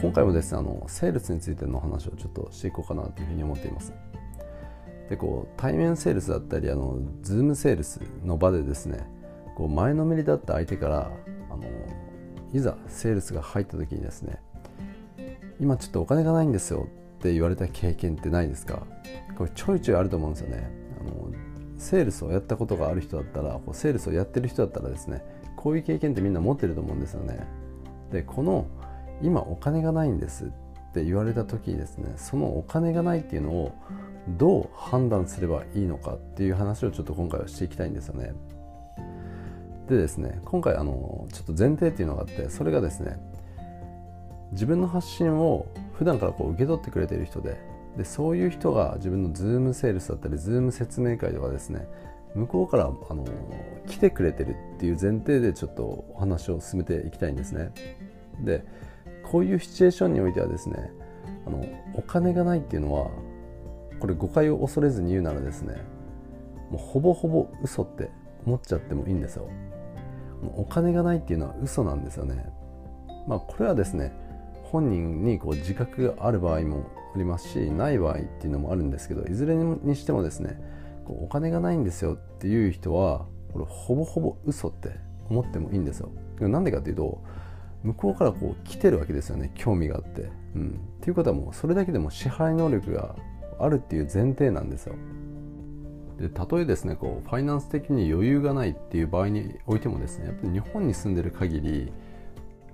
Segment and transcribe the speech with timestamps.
[0.00, 3.92] 今回もですねあのセールスについての話をちょっとしていこうかなというふうに思っています。
[5.10, 9.06] でこう対面セールスだったりあの Zoom セールスの場でですね
[9.56, 11.10] こう前のめりだった相手から
[11.50, 11.64] あの
[12.52, 14.40] いざセールスが入った時にですね
[15.58, 16.86] 今ちょっとお金がないんですよ
[17.18, 18.86] って言われた経験ってないですか？
[19.36, 20.70] これちょいちょいあると思うんですよね。
[21.00, 21.30] あの
[21.76, 25.22] セールスをやったことがある人だったらこうセールスをやってる人だったらですね
[25.56, 27.46] こういう経験ってみんな持ってると思うんですよね。
[28.12, 28.66] でこの
[29.22, 30.48] 今お金がないんですっ
[30.92, 33.72] て言われた時にですねそのお金がないっていうのを
[34.28, 38.32] どう判断すればいいのかっていう話をちょっと今回はしていきたいんですよね。
[39.88, 43.18] でですね今回あのちょっと前提っていうのがあってそれがですね
[44.52, 47.56] 自分の発信を普段からこう受け取ってくれている人で
[47.96, 51.88] でそういう人が自分の Zoom セールスだったり Zoom 説明会とかですね
[52.34, 53.24] 向こうからあの
[53.88, 55.82] 来てくれてるっていう前提でちょっと
[56.14, 57.72] お話を進めていきたいんですね。
[58.40, 58.64] で
[59.30, 60.90] こういうシチュエーションにおいてはですね
[61.46, 63.10] あのお金がないっていうのは
[64.00, 65.76] これ誤解を恐れずに言うならですね
[66.70, 68.10] もうほぼほぼ嘘って
[68.44, 69.48] 思っちゃってもいいんですよ。
[70.56, 72.46] お金がないっていうのは嘘なんですよね。
[73.28, 74.12] まあこれはですね
[74.64, 80.58] 本人にこう自覚がある場合もありますしない場合っていうのもあるんですけどいずれにしてもですね
[81.04, 84.90] こうお金がないんですよっていう人はこれほぼほぼ嘘って
[85.28, 86.10] 思ってもいいんですよ。
[86.40, 87.22] なんでかっていうと
[87.82, 90.30] 向こうからこう来てるわけですよね興味があって。
[90.54, 93.14] うん、っていうことはもうそれだけでも支払い能力が
[93.58, 94.94] あるっていう前提なんですよ。
[96.18, 101.92] でたとえですねこうファイナンス的に余裕がないっていう場合においてもですねやっぱり日本に住んでる限り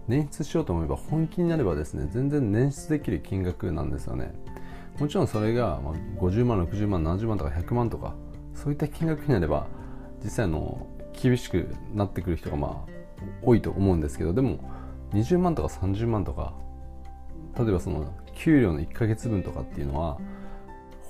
[0.08, 4.34] 捻出しようと思えば本気になればですね全然捻出できる金額なんですよね
[4.98, 5.80] もちろんそれが
[6.18, 8.14] 50万60万70万とか100万とか
[8.54, 9.68] そういった金額になれば
[10.24, 12.90] 実際の厳しくなってくる人がまあ
[13.42, 14.58] 多いと思うんですけどでも
[15.12, 16.54] 20万とか30万とか
[17.58, 20.18] 例えばその給料の1ヶ月分とかっていうのは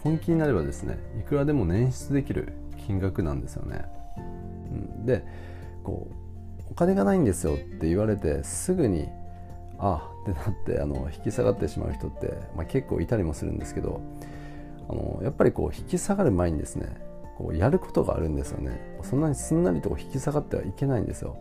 [0.03, 2.53] 本気になればですねいくらでも捻出できる
[2.87, 3.85] 金額なんですよね。
[5.05, 5.25] で
[5.83, 9.09] こうお金がないんですよって言われてすぐに
[9.79, 14.01] あってなってあの引き下がってしまう人って、まあ、結構いたりもするんですけど
[14.89, 16.97] あのやっぱりこう引き下がる前にですね
[17.37, 18.99] こうやることがあるんですよね。
[19.03, 21.37] そんなにすんなりと引き下がってはいけないんですよ。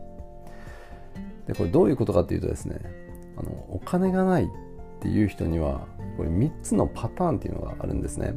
[1.48, 2.80] でこれどういうことかっていうとですね
[3.38, 4.48] あのお金がないっ
[5.02, 8.34] ていう人にはこれ3つのパターンっていうのがあるんですね。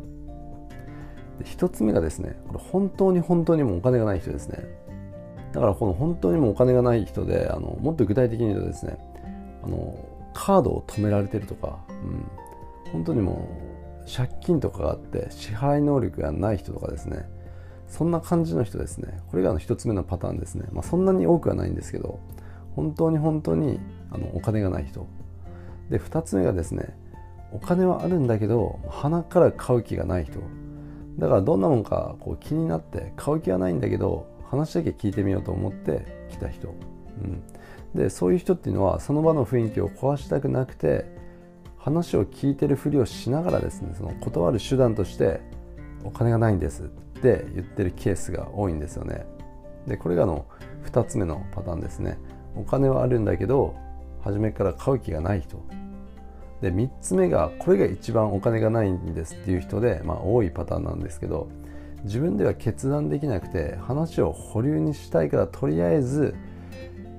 [1.38, 4.64] で1つ目がですねこれ本当に本当にもお金がない人ですね。
[5.52, 8.98] だからこの本当にもお金がない人であのもっと具体的に言うとですね
[9.62, 9.98] あの
[10.34, 12.28] カードを止められてるとか、うん、
[12.92, 13.48] 本当にも
[14.04, 17.28] う借金とかがあって支払い能力がない人とかですね。
[17.88, 19.18] そんな感じの人ですね。
[19.30, 22.20] これが1つ目のパターンですね、まあ、そんなに多くはないんですけど
[22.78, 23.80] 本当に本当に
[24.12, 25.04] あのお金がない人。
[25.90, 26.96] で2つ目がですね
[27.52, 30.38] お金はあるんだけど鼻から買う気がない人。
[31.18, 37.42] だからどんなもんかこう気になって買う気はないんだけど話だけ聞いてみようと思って来た人、うん、
[37.96, 41.04] でそういう人っていうのはその場の雰囲気を壊したくなくて
[41.76, 45.40] 話を聞いてるふりをしながらですねその断る手段として
[46.04, 49.26] お金がないんですって言ってるケースが多いんですよね。
[49.88, 50.46] でこれがの
[50.84, 52.18] 2つ目のパターンですね。
[52.58, 53.74] お金はあるんだけど
[54.22, 55.62] 初めから買う気がない人。
[56.60, 61.48] で3つ目がこれが一番お金がないんですっていう人で、まあ、多いパターンなんですけど
[62.02, 66.34] 自分では決断できなくて話を保留にしたいからとりあえず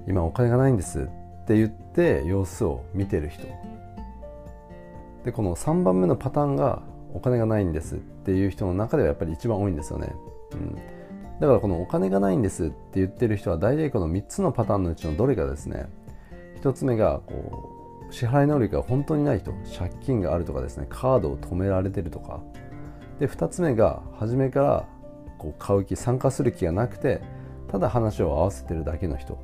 [0.10, 3.48] 今お金がないんですって言って様子を見てる人。
[5.24, 6.82] でこの3番目のパターンが
[7.14, 10.14] お金がないんですっていう人の中ではやっぱり一番多いんですよね、
[10.54, 10.78] うん、
[11.40, 15.88] だからこのお金がないんですって言ってる人は大体この3つのパターンのうちのどれかですね
[16.62, 17.76] 1つ目がこ
[18.10, 22.42] う支払い能力が本当にない人借金があるとかですねカードを止められてるとか。
[23.20, 24.86] で2つ目が初めから
[25.38, 27.22] こう買う気参加する気がなくて
[27.70, 29.38] ただ話を合わせてるだけの人。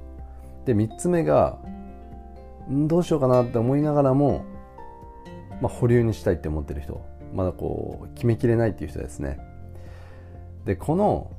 [0.66, 1.60] で3つ目が
[2.70, 4.44] どうしようかなって思いながらも、
[5.62, 7.06] まあ、保留にしたいって思ってる人。
[7.34, 9.40] まだこう決めきれないっていう人ですね。
[10.66, 11.32] でこの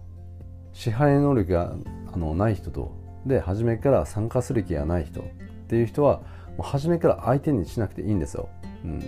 [0.76, 1.74] 支払い能力が
[2.12, 2.94] あのない人と。
[3.24, 5.20] で初めから参加する気がない人。
[5.20, 5.24] っ
[5.68, 6.18] ていう人は
[6.56, 8.48] もう初めから相手にしなくていいんですよ、
[8.84, 9.00] うん、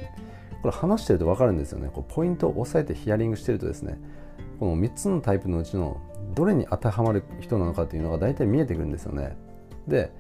[0.61, 1.88] これ話してると分かるんですよね。
[1.93, 4.00] こうポイントを押さえてヒアリングしてるとですね
[4.59, 6.00] この3つのタイプのうちの
[6.35, 9.37] どれに当てはまる人なのかっていうのが大体見えてくるんですよね。
[9.87, 10.11] で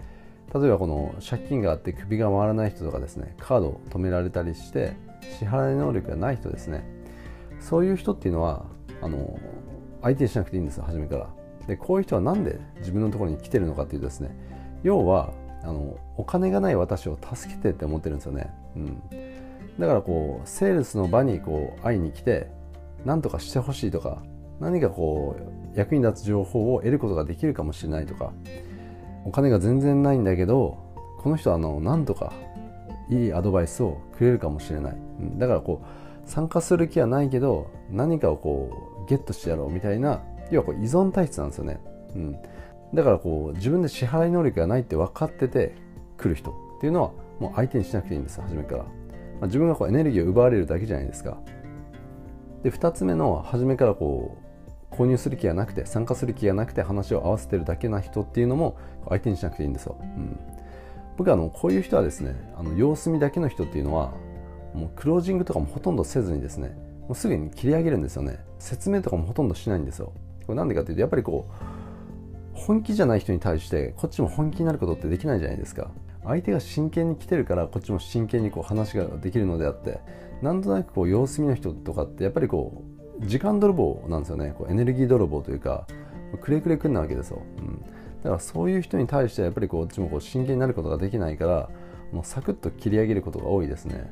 [0.54, 4.92] 例えばこの借金があって首が回らない人とかですねカードを止められたりして
[5.38, 6.84] 支払い能力がない人ですね。
[7.58, 8.66] そういう人っていうのは
[9.00, 9.38] あの
[10.02, 11.37] 相手にしなくていいんですよ初めから。
[11.68, 14.34] でこういう人は何で自分のところに来てるのかっていうとですね
[14.82, 15.32] 要は
[15.62, 19.02] あのお金がない私を助けてって思ってるんですよね、うん、
[19.78, 22.50] だからこうセールスの場にこう会いに来て
[23.04, 24.22] 何とかしてほしいとか
[24.60, 25.36] 何かこ
[25.74, 28.32] う役に立つ情報を得ることができるかもしれないとか
[29.24, 30.78] お金が全然ないんだけど
[31.18, 32.32] この人はあの何とか
[33.10, 41.80] いいアドバイスをくれるかもしれない、うん、だからこう参加する気はないけど何かをこうゲットしてやろうみたいな要はこう依存体質なんですよね、
[42.14, 42.36] うん、
[42.94, 45.74] だからこう自分で支払い能力がないって分かってて
[46.16, 48.90] 来る人っていうのはもう相手にしなくていいんです初めから、ま
[49.42, 51.38] あ、自分がこうエネルギーを奪われるだけじゃないですか。
[52.62, 54.36] で2つ目の初めからこ
[54.90, 58.76] う購入する気がなくて参加する気がなくて話を合わせてるだけな人っていうのも
[59.08, 60.36] 相手にしなくていいんですよ、うん、
[61.16, 64.12] 僕はあのこういう人はですねあの様子見だけの人っていうのは
[64.74, 68.38] もうクロージングとかもほとんどせずにですねもうすぐに切り上げるんですよね。
[68.58, 70.12] 説明とかもほとんどしないんですよ。
[70.48, 75.90] これなんでかっていうとやっぱりこう本気じゃない人に対してこっちも本気になることってできないじゃないですか。
[76.24, 80.00] 相手が真剣に来てるからこっちも真剣にこう話ができるのであって
[80.42, 82.82] なんとなくこう様子見の人とかってやっぱりこ
[83.20, 84.54] う時間泥棒なんですよね。
[84.56, 85.86] こうエネルギー泥棒というか
[86.40, 87.82] くれくれくんなわけですよ、うん、
[88.22, 91.70] だからそういう人に対してやっぱりこっちもこう真剣になることができないから
[92.12, 94.10] もうサクッと切り上げることが多いですね。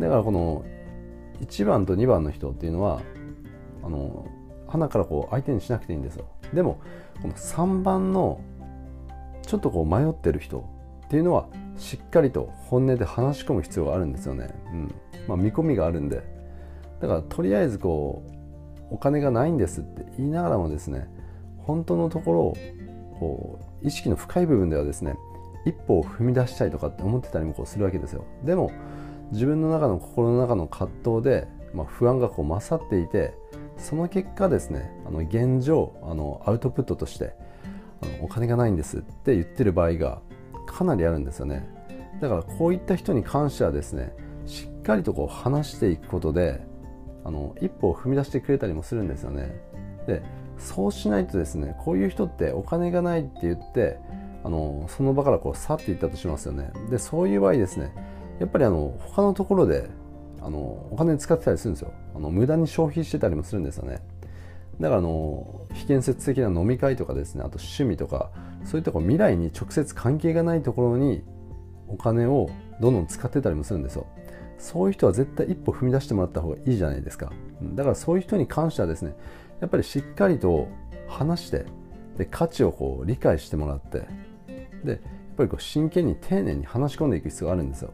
[0.00, 0.64] だからこの
[1.40, 3.00] 1番と2番の人っていうのは
[3.82, 4.26] あの
[4.74, 6.26] 鼻からこう相手にしなくていいんですよ。
[6.52, 6.80] でも
[7.22, 8.40] この3番の
[9.42, 10.68] ちょっとこう迷ってる人
[11.06, 14.94] っていうのはしっかりと本音で話し込む必要があるんですよね、うん。
[15.28, 16.22] まあ、見込みがあるんで。
[17.00, 18.24] だからとりあえずこ
[18.90, 21.08] うお金がないんですって言いながらもですね
[21.58, 22.56] 本当のところを
[23.20, 25.16] こう意識の深い部分ではですね
[25.66, 28.24] 一歩を踏み出したいとかって思ってたりもこうするわけですよ。
[28.44, 28.72] でも
[29.32, 33.34] 自分の中の心の中の葛藤で、まあ、不安がこう勝っていて
[33.76, 37.34] その結果ですねあの現状あのアウトプットとして
[38.02, 40.20] あのお金がないんですって言ってる場合が
[40.66, 41.68] かなりあるんですよね。
[42.20, 44.14] だからこういった人に関してはですね
[44.46, 46.66] しっかりとこう話していくことで
[47.24, 49.54] あの一歩を踏み出してくれたりもするんですよね。
[50.06, 50.22] で
[50.58, 53.98] そうしないとですねこういう人ってお金がないって言って
[54.44, 56.70] あのその場からこう去っていったとしますよね。
[56.90, 57.92] でそういう場合ですね
[58.38, 59.88] やっぱりあの他のところで
[60.44, 60.58] あの
[60.90, 61.92] お金使ってたりするんですよ。
[62.14, 64.00] あの無駄に消費してたりもするんですよね。
[64.78, 68.30] だからあの非建設的な飲み会とかですねあと趣味とか
[68.64, 71.22] そういったこ未来に直接関係がないところに
[71.88, 72.50] お金を
[72.80, 74.06] どんどん使ってたりもするんですよ。
[74.58, 77.32] そういう人は絶対一歩踏み出してもらった方がいいじゃないですか。
[77.62, 79.16] だからそういう人に関してはですね
[79.60, 80.68] やっぱりしっかりと
[81.08, 81.64] 話して
[82.18, 84.06] で価値をこう理解してもらって
[84.84, 85.00] でやっ
[85.36, 87.90] ぱりこう真剣に丁寧に話し込んでいく必要があるんですよ。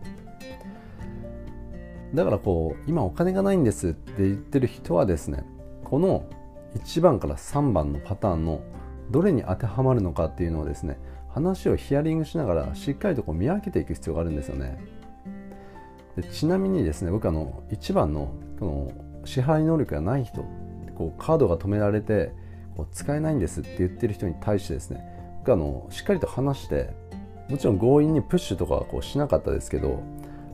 [2.15, 5.45] だからこう今お金がないんですって言ってる人はですね
[5.85, 6.25] この
[6.77, 8.61] 1番から3番のパターンの
[9.11, 10.99] どれに当てはまるのかっていうのをですね
[11.29, 14.79] 話をヒアリングしながらしっかりとこう見分けていく必要があるんですよね。
[16.17, 18.93] でちなみにですね僕あの1番のこの
[19.25, 20.45] 支払い能力がない人
[20.97, 22.33] こうカードが止められて
[22.77, 25.05] こう使えないんですって言ってる人に対してですね
[25.39, 26.91] 僕あのしっかりと話して
[27.49, 30.03] もちろん強引にプッシュとかはこうしなかったですけど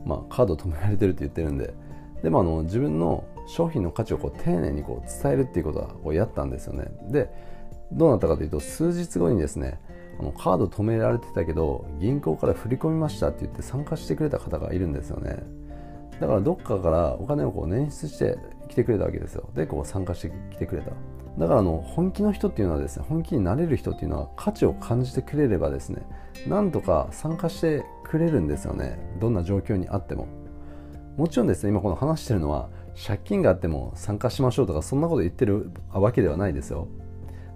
[0.07, 1.73] まあ、カード止められてるって言ってるんで。
[2.23, 6.85] でもあの自分の商品の価値をこう丁寧にこう伝えるっていうことはこうやったんですよね。
[7.09, 7.29] で
[7.91, 9.79] どうなったかというと数日後にですね
[10.19, 15.43] あのカード止められてたけど銀行から振り込みましたって言って参加してくれた方がいるんですよね。
[16.19, 19.49] だからどっかからお金をこう捻出して来てくれたわけですよ。
[19.55, 20.91] でこう参加してきてくれた。
[21.37, 26.01] だからあの本気の人っていうのはですね本気になれる人っていうのは価値を感じてくれればですね
[26.47, 28.97] なんとか参加してくれるんですよね。
[29.19, 30.27] どんな状況にあっても。
[31.17, 36.87] もちろんですね今この話してるのは借金があっても参加しましょうとかそんなこと言ってるわけではないですよ。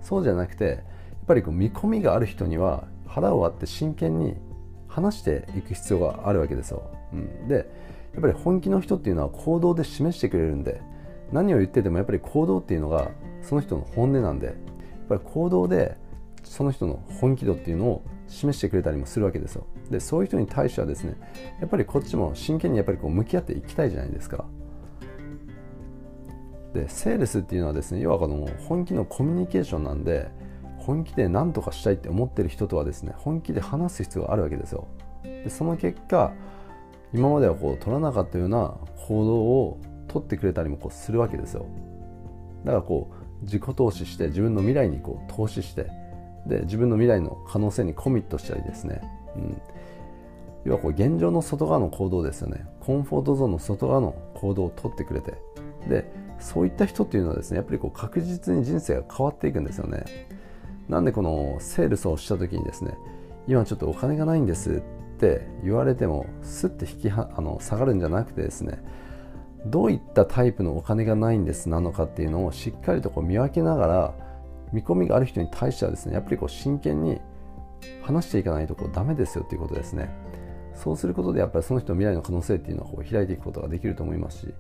[0.02, 0.78] そうじゃなくてやっ
[1.28, 4.36] ぱりこう見込みがある人には腹を割って真剣に
[4.88, 7.70] 話していく必要があるわけですよ、うん、で
[8.14, 10.82] やっぱり本気の人っていうのは行動で示してくれるんで
[11.32, 14.56] 何を言っててもやっぱり行動っていうのがその人の本音なんでやっ
[15.08, 15.98] ぱり行動で
[16.44, 19.66] その人の本気度っていうのを示してくれたりもするわけですよ。
[19.90, 21.16] でそういう人に対してはですね
[21.60, 24.46] やっぱりこっちも真剣にやっぱりこう向き合っていきたいじゃないですか。
[26.74, 30.30] でセールスっていうのはですね要はこの本気のコミュニケーションなんで
[30.78, 34.88] 本気で何とかしたいって思ってる人とはですね本気で話す必要があるわけですよ。
[35.24, 36.34] でその結果
[37.14, 38.76] 今まではこう取らなかったような
[39.08, 41.66] 行動を取ってくれたりもこうするわけですよ。
[42.66, 45.88] だからこう自己投資して自分の未来にこう投資して
[46.46, 49.02] で自分の未来の可能性にコミットしたりですね、
[49.36, 49.62] うん、
[50.66, 52.66] 要はこう現状の外側の行動ですよね。
[52.80, 55.34] コンフォートゾーンの外側の行動を取ってくれて。
[55.88, 60.04] でそういった人っていうのはですねやっぱりこう確実に人生が変わっていくんですよね。
[60.90, 62.98] なんでこのセールスをした時にですね
[63.48, 64.82] 今ちょっとお金がないんです
[65.22, 68.84] って言われてもスッて引きはあの下がるんじゃなくてですね
[69.68, 74.14] どういったタイプのお金がないんですなのかっていうのをしっかりとこう見分けながら
[74.74, 77.22] 見込みがある人に対してはですねやっぱりこう真剣に
[78.02, 80.10] 話していかないとこうダメですよっていうことですね。
[80.74, 84.54] そうすることでやっぱりその人の未来の可能性っていうのをこう開いていくことができると思いますし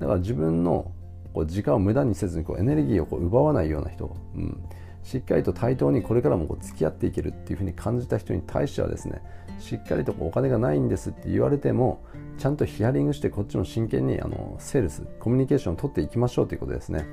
[0.00, 0.90] だから自分の
[1.34, 4.60] こう時間を無駄にせずにこうエネルギーをこう奪わないような人、うん、
[5.02, 9.22] しっかりと対等にこれからもこう付き合っていけるっていうふうに感じた人に対してはですね
[9.58, 12.04] しっかりとお金がないんですって言われても
[12.36, 17.06] ちゃんとヒアリングしてこっちも真剣にあのセールスコミュニケーションを取っていきましょうということですね。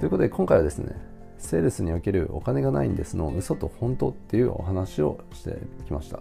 [0.00, 0.94] ということで今回はですね
[1.38, 6.20] セールスにおけるお金がないんですの嘘と本当っていうお話をしてきました。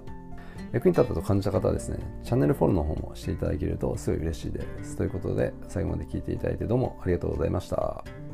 [0.73, 4.95] 役に立ったと感じた方はですねチャンネルフォローの方もしていただけるとすごい嬉しいです。
[4.95, 8.26] ということで最後まで聞いていただいてどうもありがとうございました。